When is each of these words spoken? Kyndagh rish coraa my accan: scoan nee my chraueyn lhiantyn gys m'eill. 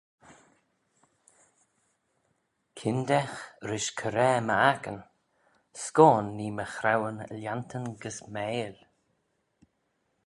Kyndagh 2.77 3.35
rish 3.69 3.89
coraa 3.97 4.39
my 4.47 4.55
accan: 4.71 4.99
scoan 5.83 6.25
nee 6.37 6.55
my 6.57 6.65
chraueyn 6.73 7.17
lhiantyn 7.37 7.85
gys 8.01 8.17
m'eill. 8.33 8.77